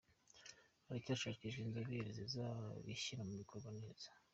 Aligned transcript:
Haracyashakwa 0.87 1.43
inzobere 1.63 2.09
zizabishyira 2.17 3.21
mu 3.27 3.33
bikorwa 3.41 3.69
neza. 3.79 4.07